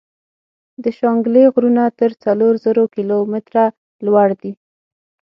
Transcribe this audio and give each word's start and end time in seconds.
د 0.83 0.85
شانګلې 0.97 1.43
غرونه 1.53 1.83
تر 1.99 2.11
څلور 2.23 2.53
زرو 2.63 2.83
کلو 2.93 3.17
ميتره 3.31 3.65
لوړ 4.05 4.27
دي 4.41 4.51
ـ 4.55 4.59